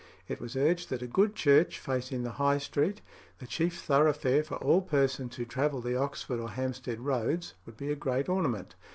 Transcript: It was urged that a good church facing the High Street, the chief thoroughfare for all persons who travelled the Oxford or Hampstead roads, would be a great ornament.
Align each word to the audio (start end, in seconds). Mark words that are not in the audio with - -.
It 0.27 0.39
was 0.41 0.55
urged 0.55 0.89
that 0.89 1.03
a 1.03 1.07
good 1.07 1.35
church 1.35 1.77
facing 1.77 2.23
the 2.23 2.31
High 2.41 2.57
Street, 2.57 3.01
the 3.37 3.45
chief 3.45 3.83
thoroughfare 3.83 4.43
for 4.43 4.55
all 4.55 4.81
persons 4.81 5.35
who 5.35 5.45
travelled 5.45 5.83
the 5.83 5.95
Oxford 5.95 6.39
or 6.39 6.49
Hampstead 6.49 6.99
roads, 6.99 7.53
would 7.67 7.77
be 7.77 7.91
a 7.91 7.95
great 7.95 8.27
ornament. 8.27 8.73